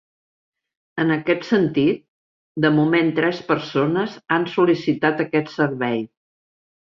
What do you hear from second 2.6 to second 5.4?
de moment tres persones han sol·licitat